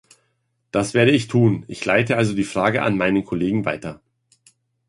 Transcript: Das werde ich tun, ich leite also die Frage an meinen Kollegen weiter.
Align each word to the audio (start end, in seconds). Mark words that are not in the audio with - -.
Das 0.71 0.95
werde 0.95 1.11
ich 1.11 1.27
tun, 1.27 1.63
ich 1.67 1.85
leite 1.85 2.17
also 2.17 2.33
die 2.33 2.43
Frage 2.43 2.81
an 2.81 2.97
meinen 2.97 3.23
Kollegen 3.23 3.65
weiter. 3.65 4.01